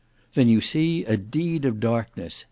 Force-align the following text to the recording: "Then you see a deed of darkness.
"Then 0.33 0.49
you 0.49 0.61
see 0.61 1.05
a 1.05 1.15
deed 1.15 1.63
of 1.63 1.79
darkness. 1.79 2.39